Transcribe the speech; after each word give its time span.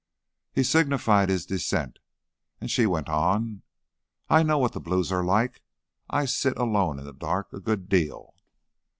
He 0.51 0.63
signified 0.63 1.29
his 1.29 1.45
dissent, 1.45 1.99
and 2.59 2.71
she 2.71 2.87
went 2.87 3.07
on: 3.07 3.61
"I 4.29 4.41
know 4.41 4.57
what 4.57 4.73
the 4.73 4.79
blues 4.79 5.11
are 5.11 5.23
like. 5.23 5.61
I 6.09 6.25
sit 6.25 6.57
alone 6.57 6.97
in 6.97 7.05
the 7.05 7.13
dark 7.13 7.53
a 7.53 7.59
good 7.59 7.87
deal." 7.87 8.33